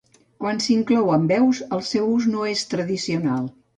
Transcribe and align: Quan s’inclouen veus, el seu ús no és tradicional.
Quan 0.43 0.61
s’inclouen 0.67 1.27
veus, 1.31 1.61
el 1.77 1.83
seu 1.91 2.07
ús 2.17 2.27
no 2.33 2.49
és 2.55 2.65
tradicional. 2.73 3.45